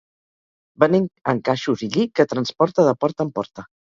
Venent 0.83 1.03
encaixos 1.33 1.83
i 1.87 1.89
lli 1.97 2.05
que 2.21 2.25
transporta 2.31 2.87
de 2.89 2.95
porta 3.05 3.27
en 3.27 3.31
porta. 3.37 3.67